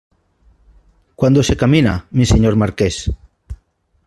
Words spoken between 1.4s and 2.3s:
se camina, mi